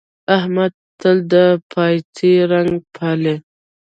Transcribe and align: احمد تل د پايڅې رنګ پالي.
احمد 0.37 0.71
تل 0.99 1.17
د 1.31 1.33
پايڅې 1.71 2.33
رنګ 2.51 2.71
پالي. 2.95 3.35